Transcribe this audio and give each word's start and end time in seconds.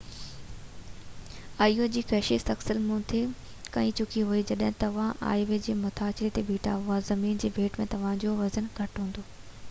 آئي 1.63 1.75
او 1.81 1.89
جي 1.97 2.01
ڪشش 2.11 2.45
ثقل 2.45 2.79
مون 2.85 3.03
تي 3.11 3.19
ڪيئن 3.75 3.91
ڇڪي 3.99 4.23
ٿي 4.31 4.39
جيڪڏهن 4.51 4.79
توهان 4.83 5.21
آئي 5.33 5.45
او 5.49 5.59
جي 5.67 5.75
مٿاڇري 5.83 6.31
تي 6.39 6.45
بيٺا 6.47 6.73
آهيو 6.79 6.89
ته 6.97 7.05
زمين 7.11 7.37
جي 7.45 7.51
ڀيٽ 7.59 7.77
۾ 7.83 7.87
توهانجو 7.93 8.33
وزن 8.41 8.73
گهٽ 8.81 8.99
هوندو 9.03 9.27